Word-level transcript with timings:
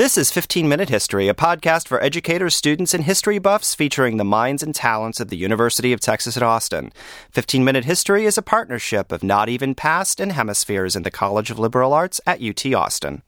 This 0.00 0.16
is 0.16 0.30
15 0.30 0.66
Minute 0.66 0.88
History, 0.88 1.28
a 1.28 1.34
podcast 1.34 1.86
for 1.86 2.02
educators, 2.02 2.56
students, 2.56 2.94
and 2.94 3.04
history 3.04 3.38
buffs 3.38 3.74
featuring 3.74 4.16
the 4.16 4.24
minds 4.24 4.62
and 4.62 4.74
talents 4.74 5.20
of 5.20 5.28
the 5.28 5.36
University 5.36 5.92
of 5.92 6.00
Texas 6.00 6.38
at 6.38 6.42
Austin. 6.42 6.90
15 7.32 7.62
Minute 7.62 7.84
History 7.84 8.24
is 8.24 8.38
a 8.38 8.42
partnership 8.42 9.12
of 9.12 9.22
Not 9.22 9.50
Even 9.50 9.74
Past 9.74 10.18
and 10.18 10.32
Hemispheres 10.32 10.96
in 10.96 11.02
the 11.02 11.10
College 11.10 11.50
of 11.50 11.58
Liberal 11.58 11.92
Arts 11.92 12.18
at 12.26 12.40
UT 12.40 12.64
Austin. 12.72 13.20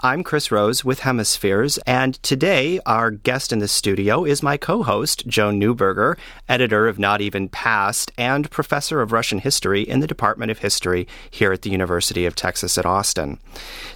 I'm 0.00 0.22
Chris 0.22 0.52
Rose 0.52 0.84
with 0.84 1.00
Hemispheres, 1.00 1.78
and 1.86 2.22
today 2.22 2.78
our 2.84 3.10
guest 3.10 3.50
in 3.50 3.60
the 3.60 3.66
studio 3.68 4.26
is 4.26 4.42
my 4.42 4.58
co 4.58 4.82
host, 4.82 5.26
Joan 5.26 5.58
Neuberger, 5.58 6.18
editor 6.50 6.86
of 6.86 6.98
Not 6.98 7.22
Even 7.22 7.48
Past 7.48 8.12
and 8.18 8.50
professor 8.50 9.00
of 9.00 9.10
Russian 9.10 9.38
history 9.38 9.80
in 9.80 10.00
the 10.00 10.06
Department 10.06 10.50
of 10.50 10.58
History 10.58 11.08
here 11.30 11.50
at 11.50 11.62
the 11.62 11.70
University 11.70 12.26
of 12.26 12.34
Texas 12.34 12.76
at 12.76 12.84
Austin. 12.84 13.38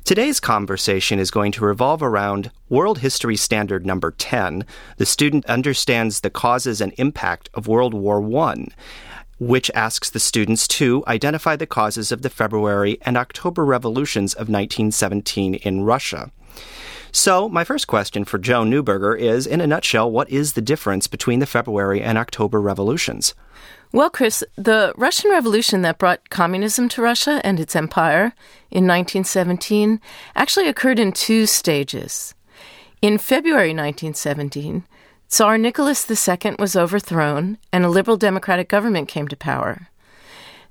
Today's 0.04 0.40
conversation 0.40 1.18
is 1.18 1.30
going 1.30 1.52
to 1.52 1.66
revolve 1.66 2.02
around 2.02 2.50
World 2.70 3.00
History 3.00 3.36
Standard 3.36 3.84
number 3.84 4.12
10. 4.12 4.64
The 4.96 5.04
student 5.04 5.44
understands 5.46 6.20
the 6.20 6.30
causes 6.30 6.80
and 6.80 6.94
impact 6.96 7.50
of 7.52 7.68
World 7.68 7.92
War 7.92 8.24
I 8.46 8.68
which 9.40 9.70
asks 9.74 10.10
the 10.10 10.20
students 10.20 10.68
to 10.68 11.02
identify 11.08 11.56
the 11.56 11.66
causes 11.66 12.12
of 12.12 12.22
the 12.22 12.30
February 12.30 12.98
and 13.02 13.16
October 13.16 13.64
revolutions 13.64 14.34
of 14.34 14.48
1917 14.48 15.54
in 15.54 15.82
Russia. 15.82 16.30
So, 17.10 17.48
my 17.48 17.64
first 17.64 17.88
question 17.88 18.24
for 18.24 18.38
Joan 18.38 18.70
Neuberger 18.70 19.18
is 19.18 19.46
in 19.46 19.60
a 19.60 19.66
nutshell, 19.66 20.10
what 20.10 20.30
is 20.30 20.52
the 20.52 20.60
difference 20.60 21.08
between 21.08 21.40
the 21.40 21.46
February 21.46 22.00
and 22.00 22.16
October 22.16 22.60
revolutions? 22.60 23.34
Well, 23.92 24.10
Chris, 24.10 24.44
the 24.54 24.92
Russian 24.96 25.30
Revolution 25.32 25.82
that 25.82 25.98
brought 25.98 26.30
communism 26.30 26.88
to 26.90 27.02
Russia 27.02 27.40
and 27.42 27.58
its 27.58 27.74
empire 27.74 28.34
in 28.70 28.86
1917 28.86 30.00
actually 30.36 30.68
occurred 30.68 31.00
in 31.00 31.10
two 31.10 31.46
stages. 31.46 32.34
In 33.02 33.18
February 33.18 33.70
1917, 33.70 34.84
Tsar 35.30 35.58
Nicholas 35.58 36.10
II 36.10 36.56
was 36.58 36.74
overthrown 36.74 37.56
and 37.72 37.84
a 37.84 37.88
liberal 37.88 38.16
democratic 38.16 38.68
government 38.68 39.06
came 39.06 39.28
to 39.28 39.36
power. 39.36 39.88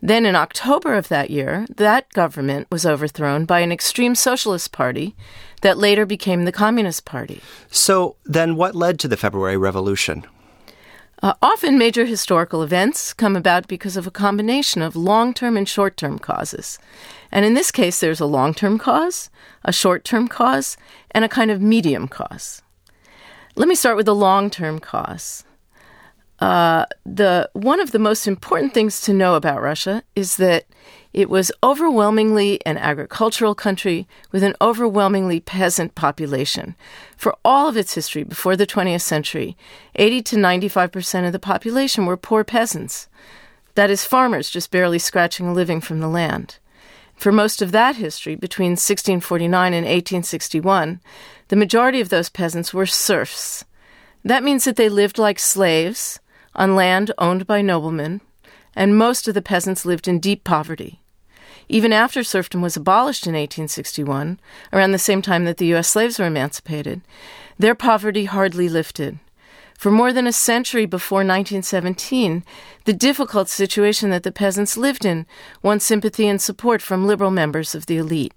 Then 0.02 0.26
in 0.26 0.36
October 0.36 0.96
of 0.96 1.08
that 1.08 1.30
year, 1.30 1.66
that 1.78 2.12
government 2.12 2.68
was 2.70 2.86
overthrown 2.86 3.46
by 3.46 3.62
an 3.62 3.72
extreme 3.72 4.16
socialist 4.16 4.74
party 4.74 5.16
that 5.62 5.78
later 5.78 6.06
became 6.06 6.44
the 6.44 6.52
Communist 6.52 7.06
Party. 7.06 7.42
So 7.72 8.18
then 8.26 8.58
what 8.58 8.76
led 8.76 9.00
to 9.00 9.08
the 9.08 9.16
February 9.16 9.56
Revolution? 9.56 10.26
Uh, 11.24 11.36
often 11.42 11.78
major 11.78 12.04
historical 12.04 12.62
events 12.62 13.14
come 13.14 13.38
about 13.38 13.66
because 13.70 13.96
of 13.96 14.08
a 14.08 14.12
combination 14.12 14.82
of 14.82 14.94
long 14.94 15.34
term 15.34 15.56
and 15.56 15.70
short 15.70 15.96
term 15.96 16.20
causes. 16.20 16.78
And 17.32 17.46
in 17.46 17.54
this 17.54 17.72
case, 17.72 18.02
there's 18.02 18.20
a 18.20 18.26
long 18.26 18.54
term 18.54 18.78
cause, 18.78 19.30
a 19.64 19.72
short 19.72 20.04
term 20.04 20.28
cause, 20.28 20.76
and 21.12 21.24
a 21.24 21.30
kind 21.30 21.50
of 21.50 21.62
medium 21.62 22.10
cause. 22.10 22.62
Let 23.56 23.68
me 23.68 23.76
start 23.76 23.98
with 23.98 24.06
the 24.06 24.16
long 24.16 24.50
term 24.50 24.80
costs. 24.80 25.44
Uh, 26.40 26.86
the 27.06 27.50
one 27.54 27.82
of 27.82 27.92
the 27.92 28.00
most 28.00 28.26
important 28.26 28.74
things 28.74 29.02
to 29.02 29.14
know 29.14 29.36
about 29.36 29.62
Russia 29.62 30.04
is 30.16 30.38
that 30.38 30.66
it 31.12 31.30
was 31.30 31.52
overwhelmingly 31.64 32.64
an 32.66 32.78
agricultural 32.78 33.56
country 33.56 34.08
with 34.32 34.44
an 34.44 34.56
overwhelmingly 34.62 35.40
peasant 35.42 35.96
population. 35.96 36.76
For 37.18 37.36
all 37.44 37.68
of 37.68 37.76
its 37.76 37.96
history 37.96 38.24
before 38.24 38.56
the 38.56 38.68
20th 38.68 39.02
century, 39.02 39.58
80 39.96 40.22
to 40.24 40.38
95 40.38 40.92
percent 40.92 41.26
of 41.26 41.34
the 41.34 41.40
population 41.40 42.06
were 42.06 42.18
poor 42.18 42.44
peasants. 42.44 43.10
That 43.76 43.90
is, 43.90 44.06
farmers 44.06 44.50
just 44.50 44.72
barely 44.72 45.00
scratching 45.00 45.48
a 45.48 45.54
living 45.54 45.82
from 45.82 46.00
the 46.00 46.08
land. 46.08 46.58
For 47.20 47.34
most 47.34 47.62
of 47.62 47.74
that 47.74 47.98
history, 47.98 48.36
between 48.36 48.72
1649 48.72 49.74
and 49.74 49.86
1861, 49.86 51.02
the 51.50 51.56
majority 51.58 52.00
of 52.00 52.08
those 52.08 52.30
peasants 52.30 52.74
were 52.74 52.86
serfs. 52.86 53.66
That 54.24 54.42
means 54.42 54.64
that 54.64 54.78
they 54.78 54.88
lived 54.88 55.18
like 55.18 55.38
slaves 55.38 56.22
on 56.56 56.78
land 56.78 57.12
owned 57.18 57.46
by 57.46 57.62
noblemen, 57.62 58.22
and 58.74 58.98
most 58.98 59.28
of 59.28 59.34
the 59.34 59.42
peasants 59.42 59.84
lived 59.84 60.08
in 60.08 60.20
deep 60.20 60.46
poverty. 60.46 61.02
Even 61.68 61.92
after 61.92 62.24
serfdom 62.24 62.62
was 62.62 62.78
abolished 62.78 63.28
in 63.28 63.34
1861, 63.34 64.40
around 64.72 64.94
the 64.94 64.98
same 64.98 65.22
time 65.22 65.44
that 65.44 65.58
the 65.58 65.68
U.S. 65.68 65.90
slaves 65.90 66.20
were 66.20 66.26
emancipated, 66.26 67.02
their 67.58 67.76
poverty 67.76 68.26
hardly 68.26 68.70
lifted. 68.70 69.20
For 69.80 69.92
more 69.92 70.12
than 70.12 70.28
a 70.28 70.34
century 70.34 70.86
before 70.86 71.20
1917, 71.20 72.44
the 72.84 72.92
difficult 72.92 73.48
situation 73.48 74.10
that 74.10 74.24
the 74.24 74.32
peasants 74.34 74.76
lived 74.76 75.06
in 75.06 75.26
won 75.64 75.80
sympathy 75.80 76.28
and 76.28 76.42
support 76.42 76.82
from 76.82 77.08
liberal 77.08 77.32
members 77.32 77.74
of 77.74 77.86
the 77.86 77.96
elite. 77.96 78.34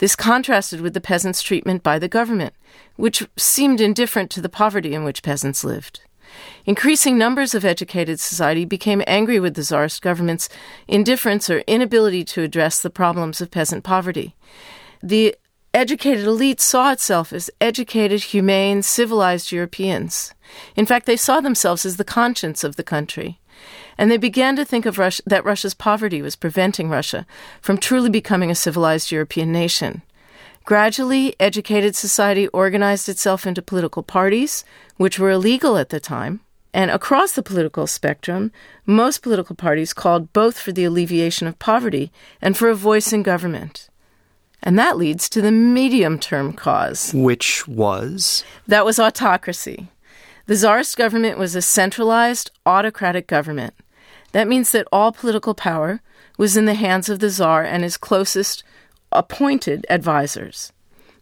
This 0.00 0.14
contrasted 0.14 0.82
with 0.82 0.92
the 0.92 1.00
peasants' 1.00 1.40
treatment 1.40 1.82
by 1.82 1.98
the 1.98 2.08
government, 2.08 2.52
which 2.96 3.26
seemed 3.38 3.80
indifferent 3.80 4.30
to 4.32 4.42
the 4.42 4.50
poverty 4.50 4.92
in 4.92 5.02
which 5.02 5.22
peasants 5.22 5.64
lived. 5.64 6.02
Increasing 6.66 7.16
numbers 7.16 7.54
of 7.54 7.64
educated 7.64 8.20
society 8.20 8.66
became 8.66 9.02
angry 9.06 9.40
with 9.40 9.54
the 9.54 9.62
czarist 9.62 10.02
government's 10.02 10.50
indifference 10.86 11.48
or 11.48 11.60
inability 11.60 12.22
to 12.22 12.42
address 12.42 12.82
the 12.82 12.90
problems 12.90 13.40
of 13.40 13.50
peasant 13.50 13.82
poverty. 13.82 14.36
The 15.02 15.36
educated 15.76 16.24
elite 16.24 16.60
saw 16.60 16.90
itself 16.90 17.32
as 17.32 17.50
educated, 17.60 18.24
humane, 18.24 18.82
civilized 18.82 19.52
Europeans. 19.52 20.34
In 20.74 20.86
fact, 20.86 21.06
they 21.06 21.16
saw 21.16 21.40
themselves 21.40 21.86
as 21.86 21.96
the 21.96 22.04
conscience 22.04 22.64
of 22.64 22.76
the 22.76 22.82
country 22.82 23.38
and 23.98 24.10
they 24.10 24.16
began 24.16 24.56
to 24.56 24.64
think 24.64 24.86
of 24.86 24.98
Russia, 24.98 25.22
that 25.26 25.44
Russia's 25.44 25.74
poverty 25.74 26.22
was 26.22 26.36
preventing 26.36 26.88
Russia 26.88 27.26
from 27.60 27.78
truly 27.78 28.10
becoming 28.10 28.50
a 28.50 28.54
civilized 28.54 29.10
European 29.10 29.52
nation. 29.52 30.02
Gradually, 30.64 31.34
educated 31.38 31.94
society 31.94 32.48
organized 32.48 33.08
itself 33.08 33.46
into 33.46 33.62
political 33.62 34.02
parties, 34.02 34.64
which 34.96 35.18
were 35.18 35.30
illegal 35.30 35.76
at 35.76 35.90
the 35.90 36.00
time. 36.00 36.40
And 36.74 36.90
across 36.90 37.32
the 37.32 37.42
political 37.42 37.86
spectrum, 37.86 38.52
most 38.84 39.22
political 39.22 39.56
parties 39.56 39.94
called 39.94 40.32
both 40.32 40.58
for 40.58 40.72
the 40.72 40.84
alleviation 40.84 41.46
of 41.46 41.58
poverty 41.58 42.12
and 42.42 42.56
for 42.56 42.68
a 42.68 42.74
voice 42.74 43.12
in 43.12 43.22
government. 43.22 43.88
And 44.62 44.78
that 44.78 44.96
leads 44.96 45.28
to 45.28 45.40
the 45.40 45.52
medium 45.52 46.18
term 46.18 46.52
cause. 46.52 47.12
Which 47.14 47.68
was? 47.68 48.44
That 48.66 48.84
was 48.84 48.98
autocracy. 48.98 49.88
The 50.46 50.56
czarist 50.56 50.96
government 50.96 51.38
was 51.38 51.54
a 51.54 51.62
centralized, 51.62 52.50
autocratic 52.64 53.26
government. 53.26 53.74
That 54.32 54.48
means 54.48 54.70
that 54.72 54.88
all 54.92 55.12
political 55.12 55.54
power 55.54 56.00
was 56.38 56.56
in 56.56 56.66
the 56.66 56.74
hands 56.74 57.08
of 57.08 57.18
the 57.18 57.30
czar 57.30 57.64
and 57.64 57.82
his 57.82 57.96
closest 57.96 58.62
appointed 59.12 59.86
advisors. 59.88 60.72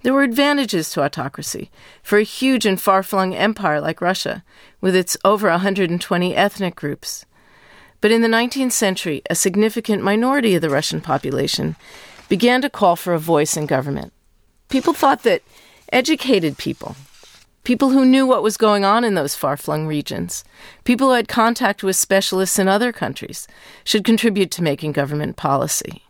There 0.02 0.12
were 0.12 0.22
advantages 0.22 0.90
to 0.90 1.02
autocracy 1.02 1.70
for 2.02 2.18
a 2.18 2.24
huge 2.24 2.66
and 2.66 2.78
far 2.78 3.02
flung 3.02 3.34
empire 3.34 3.80
like 3.80 4.02
Russia, 4.02 4.44
with 4.82 4.94
its 4.94 5.16
over 5.24 5.48
120 5.48 6.36
ethnic 6.36 6.76
groups. 6.76 7.24
But 8.02 8.10
in 8.10 8.20
the 8.20 8.28
19th 8.28 8.72
century, 8.72 9.22
a 9.30 9.34
significant 9.34 10.02
minority 10.02 10.54
of 10.54 10.60
the 10.60 10.68
Russian 10.68 11.00
population 11.00 11.76
began 12.28 12.62
to 12.62 12.70
call 12.70 12.96
for 12.96 13.14
a 13.14 13.18
voice 13.18 13.56
in 13.56 13.66
government. 13.66 14.12
People 14.68 14.92
thought 14.92 15.22
that 15.22 15.42
educated 15.92 16.58
people, 16.58 16.96
people 17.64 17.90
who 17.90 18.04
knew 18.04 18.26
what 18.26 18.42
was 18.42 18.56
going 18.56 18.84
on 18.84 19.04
in 19.04 19.14
those 19.14 19.34
far 19.34 19.56
flung 19.56 19.86
regions, 19.86 20.44
people 20.84 21.08
who 21.08 21.14
had 21.14 21.28
contact 21.28 21.82
with 21.82 21.96
specialists 21.96 22.58
in 22.58 22.68
other 22.68 22.92
countries, 22.92 23.46
should 23.84 24.04
contribute 24.04 24.50
to 24.50 24.62
making 24.62 24.92
government 24.92 25.36
policy. 25.36 26.02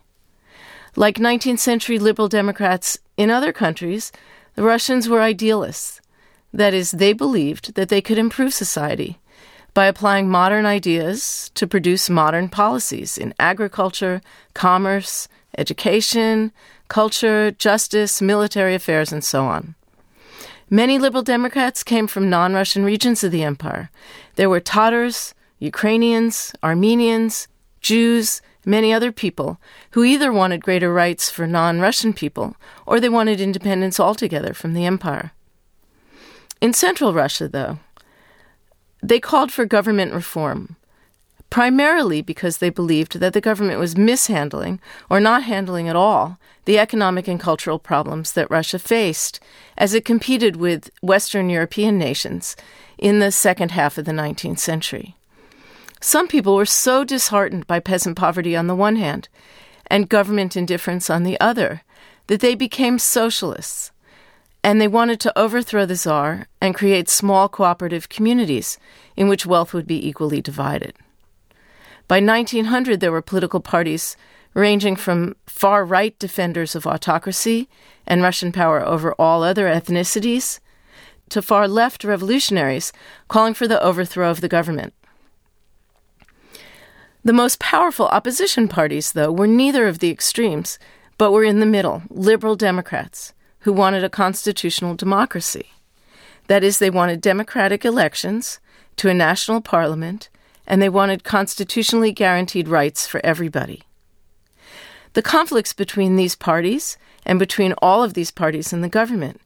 Like 0.95 1.15
19th 1.17 1.59
century 1.59 1.99
liberal 1.99 2.29
Democrats 2.29 2.97
in 3.17 3.29
other 3.29 3.51
countries, 3.51 4.11
the 4.55 4.63
Russians 4.63 5.09
were 5.09 5.21
idealists. 5.21 6.01
That 6.53 6.73
is, 6.73 6.91
they 6.91 7.11
believed 7.11 7.75
that 7.75 7.89
they 7.89 8.01
could 8.01 8.17
improve 8.17 8.53
society 8.53 9.19
by 9.73 9.87
applying 9.87 10.29
modern 10.29 10.65
ideas 10.65 11.51
to 11.55 11.67
produce 11.67 12.09
modern 12.09 12.47
policies 12.47 13.17
in 13.17 13.33
agriculture, 13.37 14.21
commerce, 14.53 15.27
education, 15.57 16.51
culture, 16.87 17.51
justice, 17.51 18.21
military 18.21 18.75
affairs, 18.75 19.11
and 19.11 19.23
so 19.23 19.45
on. 19.45 19.75
Many 20.69 20.97
liberal 20.97 21.23
Democrats 21.23 21.83
came 21.83 22.07
from 22.07 22.29
non 22.29 22.53
Russian 22.53 22.83
regions 22.83 23.23
of 23.23 23.31
the 23.31 23.43
empire. 23.43 23.91
There 24.35 24.49
were 24.49 24.59
Tatars, 24.59 25.33
Ukrainians, 25.59 26.53
Armenians, 26.63 27.47
Jews, 27.81 28.41
many 28.65 28.91
other 28.91 29.11
people 29.11 29.59
who 29.91 30.03
either 30.03 30.33
wanted 30.33 30.63
greater 30.63 30.91
rights 30.91 31.29
for 31.29 31.45
non 31.45 31.79
Russian 31.79 32.13
people 32.13 32.55
or 32.85 32.99
they 32.99 33.09
wanted 33.09 33.39
independence 33.39 33.99
altogether 33.99 34.53
from 34.53 34.73
the 34.73 34.85
empire. 34.85 35.31
In 36.61 36.73
central 36.73 37.13
Russia, 37.13 37.47
though, 37.47 37.79
they 39.03 39.19
called 39.19 39.51
for 39.51 39.65
government 39.65 40.13
reform, 40.13 40.77
primarily 41.55 42.21
because 42.21 42.57
they 42.57 42.69
believed 42.69 43.17
that 43.17 43.31
the 43.31 43.39
government 43.39 43.79
was 43.79 43.95
mishandling, 43.95 44.77
or 45.09 45.21
not 45.21 45.43
handling 45.43 45.87
at 45.87 45.95
all, 45.95 46.37
the 46.65 46.77
economic 46.77 47.29
and 47.29 47.39
cultural 47.39 47.79
problems 47.79 48.33
that 48.33 48.51
Russia 48.51 48.77
faced 48.77 49.39
as 49.77 49.93
it 49.93 50.03
competed 50.03 50.57
with 50.57 50.89
Western 51.01 51.49
European 51.49 51.97
nations 51.97 52.57
in 52.97 53.19
the 53.19 53.31
second 53.31 53.71
half 53.71 53.97
of 53.97 54.03
the 54.03 54.11
19th 54.11 54.59
century. 54.59 55.15
Some 56.01 56.27
people 56.27 56.57
were 56.57 56.65
so 56.65 57.05
disheartened 57.05 57.65
by 57.67 57.79
peasant 57.79 58.17
poverty 58.17 58.53
on 58.53 58.67
the 58.67 58.75
one 58.75 58.97
hand 58.97 59.29
and 59.87 60.09
government 60.09 60.57
indifference 60.57 61.09
on 61.09 61.23
the 61.23 61.39
other 61.39 61.83
that 62.27 62.41
they 62.41 62.55
became 62.55 62.99
socialists. 62.99 63.93
and 64.61 64.81
they 64.81 64.89
wanted 64.89 65.21
to 65.21 65.39
overthrow 65.39 65.85
the 65.85 65.95
Tsar 65.95 66.47
and 66.59 66.75
create 66.75 67.07
small 67.07 67.47
cooperative 67.47 68.09
communities 68.09 68.77
in 69.15 69.29
which 69.29 69.45
wealth 69.45 69.73
would 69.73 69.85
be 69.87 70.05
equally 70.09 70.41
divided. 70.41 70.95
By 72.07 72.19
1900, 72.19 72.99
there 72.99 73.11
were 73.11 73.21
political 73.21 73.59
parties 73.59 74.15
ranging 74.53 74.95
from 74.95 75.35
far 75.47 75.83
right 75.83 76.17
defenders 76.19 76.75
of 76.75 76.87
autocracy 76.87 77.67
and 78.07 78.21
Russian 78.21 78.51
power 78.51 78.85
over 78.85 79.13
all 79.13 79.43
other 79.43 79.67
ethnicities 79.67 80.59
to 81.29 81.41
far 81.41 81.67
left 81.67 82.03
revolutionaries 82.03 82.93
calling 83.27 83.53
for 83.53 83.67
the 83.67 83.81
overthrow 83.81 84.29
of 84.29 84.41
the 84.41 84.47
government. 84.47 84.93
The 87.23 87.33
most 87.33 87.59
powerful 87.59 88.07
opposition 88.07 88.67
parties, 88.67 89.13
though, 89.13 89.31
were 89.31 89.47
neither 89.47 89.87
of 89.87 89.97
the 89.97 90.11
extremes, 90.11 90.77
but 91.17 91.31
were 91.31 91.43
in 91.43 91.59
the 91.59 91.65
middle 91.65 92.03
liberal 92.09 92.55
Democrats 92.55 93.33
who 93.61 93.73
wanted 93.73 94.03
a 94.03 94.09
constitutional 94.09 94.93
democracy. 94.93 95.71
That 96.47 96.63
is, 96.63 96.77
they 96.77 96.91
wanted 96.91 97.21
democratic 97.21 97.83
elections 97.83 98.59
to 98.97 99.09
a 99.09 99.13
national 99.13 99.61
parliament, 99.61 100.29
and 100.67 100.81
they 100.81 100.89
wanted 100.89 101.23
constitutionally 101.23 102.11
guaranteed 102.11 102.67
rights 102.67 103.07
for 103.07 103.23
everybody. 103.23 103.83
The 105.13 105.21
conflicts 105.21 105.73
between 105.73 106.15
these 106.15 106.35
parties 106.35 106.97
and 107.25 107.39
between 107.39 107.73
all 107.81 108.03
of 108.03 108.13
these 108.13 108.31
parties 108.31 108.73
in 108.73 108.81
the 108.81 108.89
government 108.89 109.41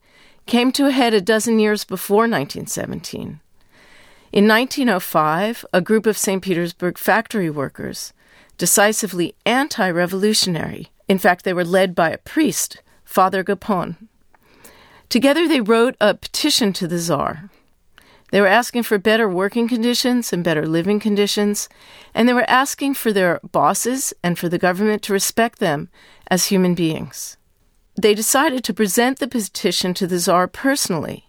came 0.45 0.71
to 0.71 0.87
a 0.87 0.91
head 0.91 1.13
a 1.13 1.21
dozen 1.21 1.59
years 1.59 1.83
before 1.83 2.27
1917. 2.27 3.39
In 4.31 4.47
1905, 4.47 5.65
a 5.73 5.81
group 5.81 6.05
of 6.05 6.17
St. 6.17 6.41
Petersburg 6.41 6.97
factory 6.97 7.49
workers, 7.49 8.13
decisively 8.57 9.35
anti 9.45 9.89
revolutionary, 9.89 10.89
in 11.07 11.17
fact, 11.17 11.45
they 11.45 11.53
were 11.53 11.65
led 11.65 11.95
by 11.95 12.09
a 12.09 12.17
priest, 12.17 12.81
Father 13.03 13.43
Gapon, 13.43 13.95
Together, 15.09 15.47
they 15.47 15.59
wrote 15.59 15.95
a 15.99 16.13
petition 16.13 16.71
to 16.71 16.87
the 16.87 16.99
Czar. 16.99 17.49
They 18.31 18.41
were 18.41 18.47
asking 18.47 18.83
for 18.83 18.97
better 18.97 19.27
working 19.27 19.67
conditions 19.67 20.31
and 20.31 20.43
better 20.43 20.67
living 20.67 20.99
conditions, 20.99 21.67
and 22.13 22.27
they 22.27 22.33
were 22.33 22.49
asking 22.49 22.93
for 22.93 23.11
their 23.11 23.39
bosses 23.51 24.13
and 24.23 24.37
for 24.37 24.49
the 24.49 24.59
government 24.59 25.01
to 25.03 25.13
respect 25.13 25.59
them 25.59 25.89
as 26.27 26.45
human 26.45 26.75
beings. 26.75 27.37
They 27.95 28.13
decided 28.13 28.63
to 28.63 28.73
present 28.73 29.19
the 29.19 29.27
petition 29.27 29.93
to 29.95 30.07
the 30.07 30.19
Czar 30.19 30.47
personally, 30.47 31.25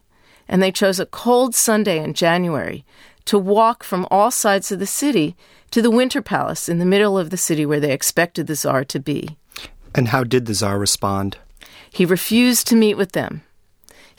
and 0.46 0.62
they 0.62 0.70
chose 0.70 1.00
a 1.00 1.06
cold 1.06 1.54
Sunday 1.54 2.02
in 2.02 2.14
January 2.14 2.84
to 3.24 3.38
walk 3.38 3.82
from 3.82 4.06
all 4.10 4.30
sides 4.30 4.70
of 4.70 4.78
the 4.78 4.86
city 4.86 5.36
to 5.70 5.80
the 5.80 5.90
Winter 5.90 6.20
Palace 6.20 6.68
in 6.68 6.78
the 6.78 6.86
middle 6.86 7.18
of 7.18 7.30
the 7.30 7.36
city 7.36 7.64
where 7.64 7.80
they 7.80 7.92
expected 7.92 8.46
the 8.46 8.54
Czar 8.54 8.84
to 8.84 9.00
be. 9.00 9.36
And 9.94 10.08
how 10.08 10.24
did 10.24 10.46
the 10.46 10.54
Czar 10.54 10.78
respond? 10.78 11.38
He 11.90 12.04
refused 12.04 12.66
to 12.68 12.76
meet 12.76 12.94
with 12.94 13.12
them. 13.12 13.42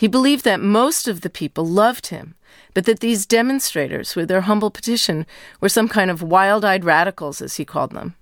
He 0.02 0.08
believed 0.08 0.46
that 0.46 0.60
most 0.60 1.08
of 1.08 1.22
the 1.22 1.30
people 1.30 1.64
loved 1.64 2.08
him, 2.08 2.34
but 2.74 2.86
that 2.86 3.02
these 3.02 3.28
demonstrators, 3.28 4.16
with 4.16 4.30
their 4.30 4.42
humble 4.42 4.72
petition, 4.72 5.28
were 5.60 5.70
some 5.70 5.88
kind 5.88 6.10
of 6.10 6.24
wild 6.24 6.66
eyed 6.66 6.84
radicals, 6.84 7.40
as 7.40 7.58
he 7.58 7.66
called 7.66 7.92
them. 7.92 8.16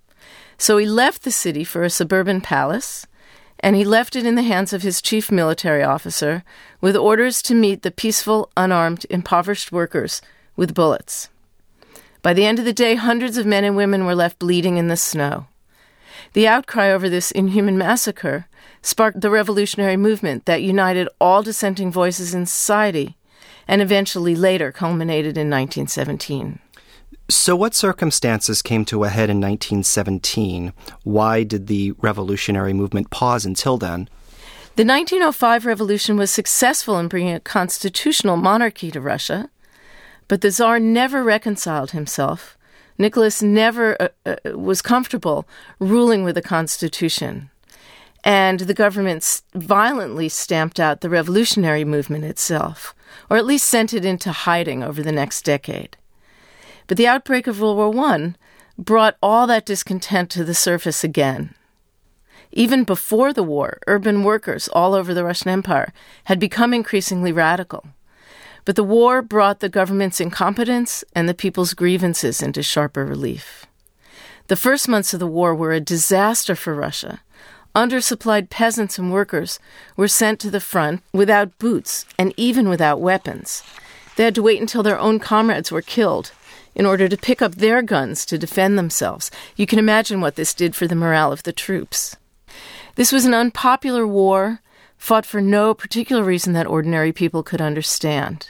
So 0.57 0.75
he 0.75 0.85
left 0.85 1.23
the 1.23 1.31
city 1.31 1.63
for 1.63 1.83
a 1.83 1.89
suburban 1.89 2.41
palace, 2.41 3.07
and 3.61 3.77
he 3.77 3.85
left 3.85 4.17
it 4.17 4.25
in 4.25 4.35
the 4.35 4.43
hands 4.43 4.73
of 4.73 4.81
his 4.81 5.01
chief 5.01 5.31
military 5.31 5.81
officer 5.81 6.43
with 6.81 6.97
orders 6.97 7.41
to 7.43 7.55
meet 7.55 7.83
the 7.83 7.91
peaceful, 7.91 8.51
unarmed, 8.57 9.05
impoverished 9.09 9.71
workers 9.71 10.21
with 10.57 10.73
bullets. 10.73 11.29
By 12.21 12.33
the 12.33 12.45
end 12.45 12.59
of 12.59 12.65
the 12.65 12.73
day, 12.73 12.95
hundreds 12.95 13.37
of 13.37 13.45
men 13.45 13.63
and 13.63 13.77
women 13.77 14.05
were 14.05 14.15
left 14.15 14.37
bleeding 14.37 14.75
in 14.75 14.89
the 14.89 14.97
snow. 14.97 15.47
The 16.33 16.45
outcry 16.45 16.91
over 16.91 17.07
this 17.07 17.31
inhuman 17.31 17.77
massacre 17.77 18.49
sparked 18.81 19.21
the 19.21 19.29
revolutionary 19.29 19.97
movement 19.97 20.45
that 20.45 20.61
united 20.61 21.07
all 21.19 21.43
dissenting 21.43 21.91
voices 21.91 22.33
in 22.33 22.45
society 22.45 23.17
and 23.67 23.81
eventually 23.81 24.35
later 24.35 24.71
culminated 24.71 25.37
in 25.37 25.49
1917. 25.49 26.59
So, 27.29 27.55
what 27.55 27.75
circumstances 27.75 28.63
came 28.63 28.85
to 28.85 29.03
a 29.03 29.09
head 29.09 29.29
in 29.29 29.39
1917? 29.39 30.73
Why 31.03 31.43
did 31.43 31.67
the 31.67 31.91
revolutionary 31.99 32.73
movement 32.73 33.11
pause 33.11 33.45
until 33.45 33.77
then? 33.77 34.09
The 34.75 34.85
1905 34.85 35.65
revolution 35.65 36.17
was 36.17 36.31
successful 36.31 36.97
in 36.97 37.07
bringing 37.07 37.35
a 37.35 37.39
constitutional 37.39 38.35
monarchy 38.35 38.89
to 38.91 38.99
Russia, 38.99 39.49
but 40.27 40.41
the 40.41 40.49
Tsar 40.49 40.79
never 40.79 41.23
reconciled 41.23 41.91
himself. 41.91 42.57
Nicholas 42.97 43.43
never 43.43 43.95
uh, 44.01 44.07
uh, 44.25 44.57
was 44.57 44.81
comfortable 44.81 45.47
ruling 45.79 46.23
with 46.23 46.35
a 46.35 46.41
constitution 46.41 47.51
and 48.29 48.59
the 48.59 48.75
government 48.75 49.41
violently 49.55 50.29
stamped 50.29 50.79
out 50.79 51.01
the 51.01 51.09
revolutionary 51.09 51.83
movement 51.83 52.23
itself, 52.23 52.93
or 53.27 53.37
at 53.37 53.45
least 53.45 53.65
sent 53.65 53.91
it 53.91 54.05
into 54.05 54.31
hiding 54.31 54.83
over 54.83 55.01
the 55.01 55.11
next 55.11 55.41
decade. 55.41 55.97
But 56.85 56.97
the 56.97 57.07
outbreak 57.07 57.47
of 57.47 57.59
World 57.59 57.95
War 57.95 58.05
I 58.13 58.35
brought 58.77 59.17
all 59.23 59.47
that 59.47 59.65
discontent 59.65 60.29
to 60.29 60.43
the 60.43 60.53
surface 60.53 61.03
again. 61.03 61.55
Even 62.51 62.83
before 62.83 63.33
the 63.33 63.41
war, 63.41 63.79
urban 63.87 64.21
workers 64.21 64.67
all 64.67 64.93
over 64.93 65.11
the 65.11 65.23
Russian 65.23 65.49
Empire 65.49 65.91
had 66.25 66.39
become 66.39 66.71
increasingly 66.71 67.31
radical. 67.31 67.83
But 68.63 68.75
the 68.75 68.83
war 68.83 69.23
brought 69.23 69.59
the 69.59 69.69
government's 69.69 70.21
incompetence 70.21 71.03
and 71.15 71.27
the 71.27 71.33
people's 71.33 71.73
grievances 71.73 72.43
into 72.43 72.61
sharper 72.61 73.07
relief. 73.07 73.65
The 74.49 74.55
first 74.55 74.87
months 74.87 75.15
of 75.15 75.19
the 75.19 75.25
war 75.25 75.55
were 75.55 75.71
a 75.71 75.79
disaster 75.79 76.53
for 76.53 76.75
Russia 76.75 77.21
Undersupplied 77.79 78.49
peasants 78.49 78.99
and 78.99 79.09
workers 79.09 79.57
were 79.95 80.09
sent 80.09 80.41
to 80.41 80.51
the 80.51 80.59
front 80.59 81.01
without 81.13 81.57
boots 81.59 82.05
and 82.17 82.33
even 82.35 82.67
without 82.67 82.99
weapons. 82.99 83.63
They 84.17 84.25
had 84.25 84.35
to 84.35 84.43
wait 84.43 84.59
until 84.59 84.83
their 84.83 84.99
own 84.99 85.17
comrades 85.17 85.71
were 85.71 85.81
killed 85.81 86.33
in 86.75 86.85
order 86.85 87.07
to 87.07 87.15
pick 87.15 87.41
up 87.41 87.55
their 87.55 87.81
guns 87.81 88.25
to 88.25 88.37
defend 88.37 88.77
themselves. 88.77 89.31
You 89.55 89.65
can 89.65 89.79
imagine 89.79 90.19
what 90.19 90.35
this 90.35 90.53
did 90.53 90.75
for 90.75 90.87
the 90.87 90.95
morale 90.95 91.31
of 91.31 91.43
the 91.43 91.53
troops. 91.53 92.17
This 92.95 93.13
was 93.13 93.23
an 93.23 93.33
unpopular 93.33 94.05
war, 94.05 94.59
fought 94.97 95.25
for 95.25 95.39
no 95.39 95.73
particular 95.73 96.21
reason 96.21 96.51
that 96.51 96.67
ordinary 96.67 97.13
people 97.13 97.43
could 97.43 97.61
understand. 97.61 98.49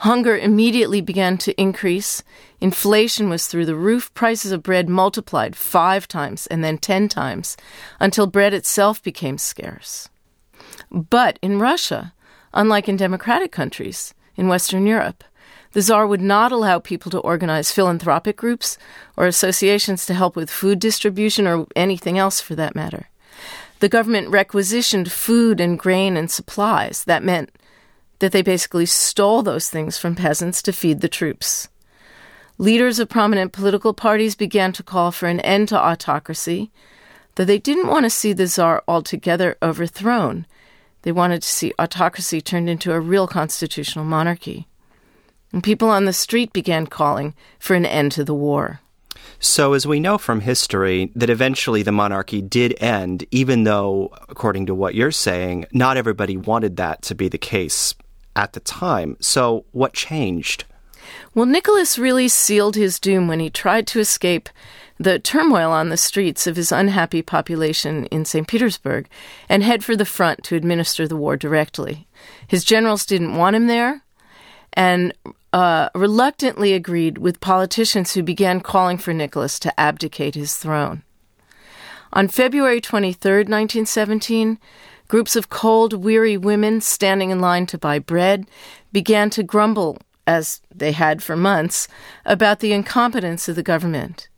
Hunger 0.00 0.36
immediately 0.36 1.00
began 1.00 1.38
to 1.38 1.58
increase. 1.60 2.22
Inflation 2.60 3.30
was 3.30 3.46
through 3.46 3.66
the 3.66 3.74
roof. 3.74 4.12
Prices 4.14 4.52
of 4.52 4.62
bread 4.62 4.88
multiplied 4.88 5.56
five 5.56 6.06
times 6.06 6.46
and 6.48 6.62
then 6.62 6.78
ten 6.78 7.08
times 7.08 7.56
until 7.98 8.26
bread 8.26 8.52
itself 8.52 9.02
became 9.02 9.38
scarce. 9.38 10.08
But 10.90 11.38
in 11.40 11.58
Russia, 11.58 12.12
unlike 12.52 12.88
in 12.88 12.96
democratic 12.96 13.52
countries 13.52 14.12
in 14.36 14.48
Western 14.48 14.86
Europe, 14.86 15.24
the 15.72 15.82
Tsar 15.82 16.06
would 16.06 16.20
not 16.20 16.52
allow 16.52 16.78
people 16.78 17.10
to 17.10 17.18
organize 17.18 17.72
philanthropic 17.72 18.36
groups 18.36 18.78
or 19.16 19.26
associations 19.26 20.06
to 20.06 20.14
help 20.14 20.36
with 20.36 20.50
food 20.50 20.78
distribution 20.78 21.46
or 21.46 21.66
anything 21.74 22.18
else 22.18 22.40
for 22.40 22.54
that 22.54 22.74
matter. 22.74 23.08
The 23.80 23.88
government 23.88 24.30
requisitioned 24.30 25.12
food 25.12 25.60
and 25.60 25.78
grain 25.78 26.16
and 26.16 26.30
supplies. 26.30 27.04
That 27.04 27.22
meant 27.22 27.50
that 28.18 28.32
they 28.32 28.42
basically 28.42 28.86
stole 28.86 29.42
those 29.42 29.68
things 29.68 29.98
from 29.98 30.14
peasants 30.14 30.62
to 30.62 30.72
feed 30.72 31.00
the 31.00 31.08
troops. 31.08 31.68
Leaders 32.58 32.98
of 32.98 33.08
prominent 33.08 33.52
political 33.52 33.92
parties 33.92 34.34
began 34.34 34.72
to 34.72 34.82
call 34.82 35.12
for 35.12 35.26
an 35.26 35.40
end 35.40 35.68
to 35.68 35.78
autocracy, 35.78 36.70
though 37.34 37.44
they 37.44 37.58
didn't 37.58 37.88
want 37.88 38.04
to 38.04 38.10
see 38.10 38.32
the 38.32 38.46
Tsar 38.46 38.82
altogether 38.88 39.58
overthrown. 39.62 40.46
They 41.02 41.12
wanted 41.12 41.42
to 41.42 41.48
see 41.48 41.74
autocracy 41.78 42.40
turned 42.40 42.70
into 42.70 42.92
a 42.92 43.00
real 43.00 43.26
constitutional 43.26 44.06
monarchy. 44.06 44.66
And 45.52 45.62
people 45.62 45.90
on 45.90 46.06
the 46.06 46.12
street 46.12 46.52
began 46.52 46.86
calling 46.86 47.34
for 47.58 47.74
an 47.74 47.86
end 47.86 48.12
to 48.12 48.24
the 48.24 48.34
war. 48.34 48.80
So, 49.38 49.74
as 49.74 49.86
we 49.86 50.00
know 50.00 50.18
from 50.18 50.40
history, 50.40 51.12
that 51.14 51.30
eventually 51.30 51.82
the 51.82 51.92
monarchy 51.92 52.40
did 52.40 52.74
end, 52.82 53.26
even 53.30 53.64
though, 53.64 54.14
according 54.28 54.66
to 54.66 54.74
what 54.74 54.94
you're 54.94 55.10
saying, 55.10 55.66
not 55.72 55.96
everybody 55.96 56.36
wanted 56.36 56.76
that 56.76 57.02
to 57.02 57.14
be 57.14 57.28
the 57.28 57.38
case 57.38 57.94
at 58.36 58.52
the 58.52 58.60
time. 58.60 59.16
So, 59.20 59.64
what 59.72 59.94
changed? 59.94 60.64
Well, 61.34 61.46
Nicholas 61.46 61.98
really 61.98 62.28
sealed 62.28 62.76
his 62.76 63.00
doom 63.00 63.26
when 63.26 63.40
he 63.40 63.50
tried 63.50 63.86
to 63.88 64.00
escape 64.00 64.48
the 64.98 65.18
turmoil 65.18 65.70
on 65.70 65.88
the 65.88 65.96
streets 65.96 66.46
of 66.46 66.56
his 66.56 66.72
unhappy 66.72 67.22
population 67.22 68.06
in 68.06 68.24
St. 68.24 68.46
Petersburg 68.48 69.08
and 69.48 69.62
head 69.62 69.84
for 69.84 69.94
the 69.96 70.04
front 70.04 70.42
to 70.44 70.56
administer 70.56 71.06
the 71.06 71.16
war 71.16 71.36
directly. 71.36 72.06
His 72.46 72.64
generals 72.64 73.04
didn't 73.04 73.36
want 73.36 73.56
him 73.56 73.66
there 73.66 74.02
and 74.72 75.12
uh, 75.52 75.88
reluctantly 75.94 76.72
agreed 76.72 77.18
with 77.18 77.40
politicians 77.40 78.12
who 78.12 78.22
began 78.22 78.60
calling 78.60 78.98
for 78.98 79.12
Nicholas 79.12 79.58
to 79.60 79.80
abdicate 79.80 80.34
his 80.34 80.56
throne. 80.56 81.02
On 82.12 82.28
February 82.28 82.80
23, 82.80 83.32
1917, 83.38 84.58
Groups 85.08 85.36
of 85.36 85.48
cold, 85.48 85.92
weary 85.92 86.36
women 86.36 86.80
standing 86.80 87.30
in 87.30 87.40
line 87.40 87.66
to 87.66 87.78
buy 87.78 87.98
bread 87.98 88.46
began 88.92 89.30
to 89.30 89.42
grumble, 89.42 89.98
as 90.26 90.60
they 90.74 90.92
had 90.92 91.22
for 91.22 91.36
months, 91.36 91.86
about 92.24 92.60
the 92.60 92.72
incompetence 92.72 93.48
of 93.48 93.56
the 93.56 93.62
government. 93.62 94.28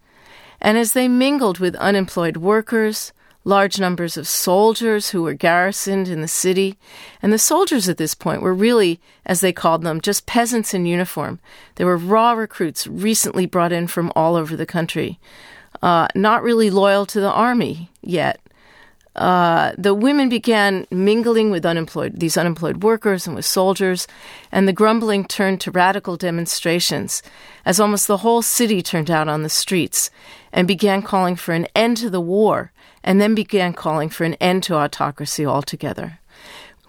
And 0.60 0.76
as 0.76 0.92
they 0.92 1.08
mingled 1.08 1.58
with 1.58 1.74
unemployed 1.76 2.36
workers, 2.36 3.12
large 3.48 3.80
numbers 3.80 4.18
of 4.18 4.28
soldiers 4.28 5.10
who 5.10 5.22
were 5.22 5.32
garrisoned 5.32 6.06
in 6.06 6.20
the 6.20 6.28
city. 6.28 6.76
And 7.22 7.32
the 7.32 7.38
soldiers 7.38 7.88
at 7.88 7.96
this 7.96 8.14
point 8.14 8.42
were 8.42 8.52
really, 8.52 9.00
as 9.24 9.40
they 9.40 9.52
called 9.52 9.82
them, 9.82 10.02
just 10.02 10.26
peasants 10.26 10.74
in 10.74 10.84
uniform. 10.84 11.40
They 11.76 11.84
were 11.84 11.96
raw 11.96 12.32
recruits 12.32 12.86
recently 12.86 13.46
brought 13.46 13.72
in 13.72 13.86
from 13.86 14.12
all 14.14 14.36
over 14.36 14.54
the 14.54 14.66
country, 14.66 15.18
uh, 15.82 16.08
not 16.14 16.42
really 16.42 16.68
loyal 16.68 17.06
to 17.06 17.20
the 17.20 17.32
army 17.32 17.90
yet. 18.02 18.38
Uh, 19.18 19.72
the 19.76 19.94
women 19.94 20.28
began 20.28 20.86
mingling 20.92 21.50
with 21.50 21.66
unemployed 21.66 22.20
these 22.20 22.36
unemployed 22.36 22.84
workers 22.84 23.26
and 23.26 23.34
with 23.34 23.44
soldiers, 23.44 24.06
and 24.52 24.68
the 24.68 24.72
grumbling 24.72 25.24
turned 25.24 25.60
to 25.60 25.72
radical 25.72 26.16
demonstrations 26.16 27.20
as 27.64 27.80
almost 27.80 28.06
the 28.06 28.18
whole 28.18 28.42
city 28.42 28.80
turned 28.80 29.10
out 29.10 29.26
on 29.26 29.42
the 29.42 29.48
streets 29.48 30.08
and 30.52 30.68
began 30.68 31.02
calling 31.02 31.34
for 31.34 31.52
an 31.52 31.66
end 31.74 31.96
to 31.96 32.08
the 32.08 32.20
war, 32.20 32.70
and 33.02 33.20
then 33.20 33.34
began 33.34 33.72
calling 33.72 34.08
for 34.08 34.22
an 34.22 34.34
end 34.34 34.62
to 34.62 34.76
autocracy 34.76 35.44
altogether. 35.44 36.20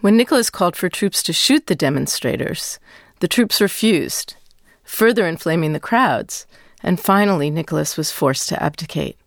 When 0.01 0.15
Nicholas 0.15 0.51
called 0.51 0.75
for 0.75 0.87
troops 0.87 1.23
to 1.23 1.33
shoot 1.33 1.65
the 1.65 1.75
demonstrators, 1.75 2.77
the 3.21 3.27
troops 3.27 3.59
refused, 3.59 4.35
further 4.83 5.25
inflaming 5.25 5.73
the 5.73 5.79
crowds, 5.79 6.45
and 6.83 6.99
finally 6.99 7.49
Nicholas 7.49 7.97
was 7.97 8.11
forced 8.11 8.49
to 8.49 8.63
abdicate. 8.63 9.17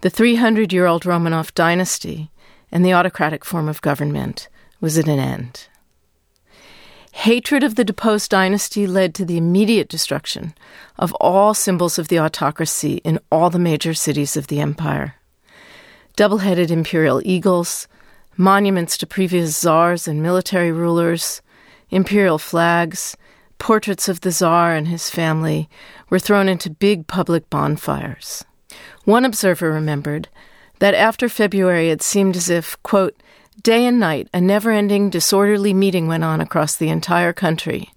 The 0.00 0.10
300 0.10 0.72
year 0.72 0.86
old 0.86 1.04
Romanov 1.04 1.52
dynasty 1.52 2.30
and 2.70 2.84
the 2.84 2.92
autocratic 2.92 3.44
form 3.44 3.68
of 3.68 3.82
government 3.82 4.48
was 4.80 4.98
at 4.98 5.08
an 5.08 5.18
end. 5.18 5.68
Hatred 7.12 7.62
of 7.62 7.76
the 7.76 7.84
deposed 7.84 8.30
dynasty 8.30 8.86
led 8.86 9.14
to 9.14 9.24
the 9.24 9.38
immediate 9.38 9.88
destruction 9.88 10.54
of 10.98 11.14
all 11.14 11.54
symbols 11.54 11.98
of 11.98 12.08
the 12.08 12.20
autocracy 12.20 13.00
in 13.04 13.18
all 13.32 13.48
the 13.48 13.58
major 13.58 13.94
cities 13.94 14.36
of 14.36 14.48
the 14.48 14.60
empire. 14.60 15.14
Double 16.14 16.38
headed 16.38 16.70
imperial 16.70 17.22
eagles, 17.24 17.88
monuments 18.36 18.98
to 18.98 19.06
previous 19.06 19.58
czars 19.58 20.06
and 20.06 20.22
military 20.22 20.70
rulers, 20.70 21.40
imperial 21.88 22.38
flags, 22.38 23.16
portraits 23.58 24.08
of 24.08 24.20
the 24.20 24.30
czar 24.30 24.74
and 24.74 24.88
his 24.88 25.08
family 25.08 25.68
were 26.10 26.18
thrown 26.18 26.48
into 26.48 26.68
big 26.68 27.06
public 27.06 27.48
bonfires. 27.48 28.44
One 29.04 29.24
observer 29.24 29.72
remembered 29.72 30.28
that 30.78 30.94
after 30.94 31.28
February 31.28 31.90
it 31.90 32.02
seemed 32.02 32.36
as 32.36 32.50
if, 32.50 32.80
quote, 32.82 33.16
day 33.62 33.86
and 33.86 33.98
night 33.98 34.28
a 34.32 34.40
never 34.40 34.70
ending 34.70 35.10
disorderly 35.10 35.72
meeting 35.72 36.06
went 36.06 36.24
on 36.24 36.40
across 36.40 36.76
the 36.76 36.88
entire 36.88 37.32
country. 37.32 37.90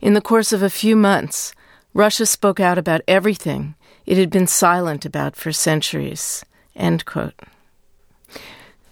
In 0.00 0.14
the 0.14 0.20
course 0.20 0.52
of 0.52 0.62
a 0.62 0.70
few 0.70 0.96
months, 0.96 1.54
Russia 1.94 2.26
spoke 2.26 2.60
out 2.60 2.78
about 2.78 3.02
everything 3.06 3.74
it 4.06 4.16
had 4.16 4.30
been 4.30 4.46
silent 4.46 5.04
about 5.04 5.36
for 5.36 5.52
centuries. 5.52 6.44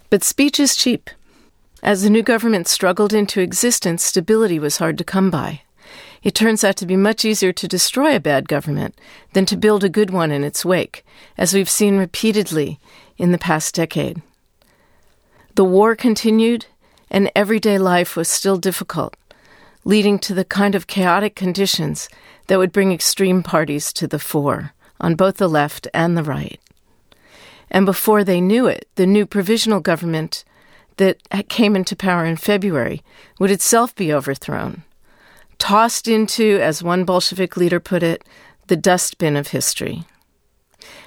But 0.09 0.23
speech 0.23 0.59
is 0.59 0.75
cheap. 0.75 1.09
As 1.83 2.03
the 2.03 2.09
new 2.09 2.21
government 2.21 2.67
struggled 2.67 3.11
into 3.11 3.41
existence, 3.41 4.03
stability 4.03 4.59
was 4.59 4.77
hard 4.77 4.97
to 4.99 5.03
come 5.03 5.31
by. 5.31 5.61
It 6.21 6.35
turns 6.35 6.63
out 6.63 6.75
to 6.77 6.85
be 6.85 6.95
much 6.95 7.25
easier 7.25 7.51
to 7.51 7.67
destroy 7.67 8.15
a 8.15 8.19
bad 8.19 8.47
government 8.47 8.95
than 9.33 9.47
to 9.47 9.57
build 9.57 9.83
a 9.83 9.89
good 9.89 10.11
one 10.11 10.31
in 10.31 10.43
its 10.43 10.63
wake, 10.63 11.03
as 11.37 11.53
we've 11.53 11.69
seen 11.69 11.97
repeatedly 11.97 12.79
in 13.21 13.31
the 13.31 13.37
past 13.37 13.75
decade. 13.75 14.21
The 15.55 15.63
war 15.63 15.95
continued, 15.95 16.65
and 17.09 17.31
everyday 17.35 17.77
life 17.77 18.15
was 18.15 18.27
still 18.27 18.57
difficult, 18.57 19.15
leading 19.85 20.19
to 20.19 20.33
the 20.33 20.45
kind 20.45 20.75
of 20.75 20.87
chaotic 20.87 21.35
conditions 21.35 22.09
that 22.47 22.57
would 22.57 22.71
bring 22.71 22.91
extreme 22.91 23.43
parties 23.43 23.93
to 23.93 24.07
the 24.07 24.19
fore 24.19 24.73
on 24.99 25.15
both 25.15 25.37
the 25.37 25.47
left 25.47 25.87
and 25.93 26.17
the 26.17 26.23
right. 26.23 26.59
And 27.69 27.85
before 27.85 28.23
they 28.23 28.41
knew 28.41 28.67
it, 28.67 28.87
the 28.95 29.05
new 29.05 29.25
provisional 29.25 29.79
government 29.79 30.43
that 30.97 31.17
came 31.47 31.75
into 31.75 31.95
power 31.95 32.25
in 32.25 32.35
February 32.35 33.01
would 33.39 33.51
itself 33.51 33.95
be 33.95 34.13
overthrown 34.13 34.83
tossed 35.61 36.07
into, 36.07 36.57
as 36.59 36.81
one 36.81 37.05
Bolshevik 37.05 37.55
leader 37.55 37.79
put 37.79 38.01
it, 38.01 38.23
the 38.65 38.75
dustbin 38.75 39.35
of 39.35 39.49
history. 39.49 40.05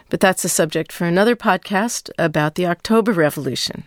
But 0.08 0.20
that's 0.20 0.44
a 0.44 0.48
subject 0.48 0.92
for 0.92 1.04
another 1.04 1.36
podcast 1.36 2.10
about 2.18 2.54
the 2.54 2.66
October 2.66 3.12
Revolution. 3.12 3.84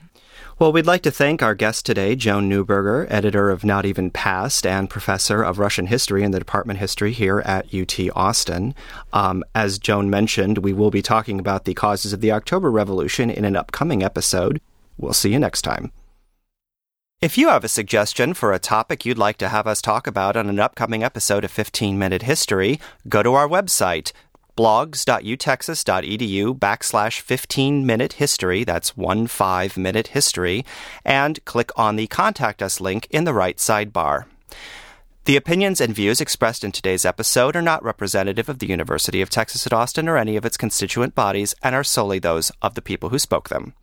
Well, 0.59 0.71
we'd 0.71 0.87
like 0.87 1.03
to 1.03 1.11
thank 1.11 1.43
our 1.43 1.53
guest 1.53 1.85
today, 1.85 2.15
Joan 2.15 2.49
Neuberger, 2.49 3.05
editor 3.11 3.51
of 3.51 3.63
Not 3.63 3.85
Even 3.85 4.09
Past 4.09 4.65
and 4.65 4.89
professor 4.89 5.43
of 5.43 5.59
Russian 5.59 5.85
history 5.85 6.23
in 6.23 6.31
the 6.31 6.39
Department 6.39 6.77
of 6.77 6.81
History 6.81 7.11
here 7.11 7.41
at 7.41 7.71
UT 7.71 7.99
Austin. 8.15 8.73
Um, 9.13 9.43
as 9.53 9.77
Joan 9.77 10.09
mentioned, 10.09 10.57
we 10.57 10.73
will 10.73 10.89
be 10.89 11.03
talking 11.03 11.39
about 11.39 11.65
the 11.65 11.75
causes 11.75 12.11
of 12.11 12.21
the 12.21 12.31
October 12.31 12.71
Revolution 12.71 13.29
in 13.29 13.45
an 13.45 13.55
upcoming 13.55 14.01
episode. 14.01 14.59
We'll 14.97 15.13
see 15.13 15.31
you 15.31 15.37
next 15.37 15.61
time. 15.61 15.91
If 17.19 17.35
you 17.35 17.49
have 17.49 17.63
a 17.63 17.67
suggestion 17.67 18.35
for 18.35 18.53
a 18.53 18.59
topic 18.59 19.03
you'd 19.03 19.17
like 19.17 19.37
to 19.37 19.49
have 19.49 19.65
us 19.65 19.81
talk 19.81 20.05
about 20.05 20.37
on 20.37 20.49
an 20.49 20.59
upcoming 20.59 21.03
episode 21.03 21.43
of 21.43 21.49
15 21.49 21.97
Minute 21.97 22.21
History, 22.21 22.79
go 23.09 23.23
to 23.23 23.33
our 23.33 23.47
website, 23.47 24.11
blogs.utexas.edu 24.57 26.59
backslash 26.59 27.21
15 27.21 27.85
minute 27.85 28.13
history, 28.13 28.63
that's 28.63 28.97
one 28.97 29.27
five 29.27 29.77
minute 29.77 30.07
history, 30.07 30.65
and 31.05 31.43
click 31.45 31.71
on 31.77 31.95
the 31.95 32.07
Contact 32.07 32.61
Us 32.61 32.81
link 32.81 33.07
in 33.11 33.23
the 33.23 33.33
right 33.33 33.57
sidebar. 33.57 34.25
The 35.25 35.35
opinions 35.35 35.81
and 35.81 35.93
views 35.93 36.21
expressed 36.21 36.63
in 36.63 36.71
today's 36.71 37.05
episode 37.05 37.55
are 37.55 37.61
not 37.61 37.83
representative 37.83 38.49
of 38.49 38.59
the 38.59 38.67
University 38.67 39.21
of 39.21 39.29
Texas 39.29 39.67
at 39.67 39.73
Austin 39.73 40.07
or 40.07 40.17
any 40.17 40.37
of 40.37 40.45
its 40.45 40.57
constituent 40.57 41.15
bodies 41.15 41.53
and 41.61 41.75
are 41.75 41.83
solely 41.83 42.17
those 42.17 42.51
of 42.61 42.75
the 42.75 42.81
people 42.81 43.09
who 43.09 43.19
spoke 43.19 43.49
them. 43.49 43.73